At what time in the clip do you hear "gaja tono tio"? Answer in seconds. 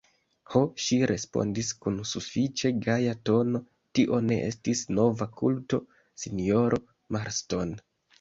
2.85-4.21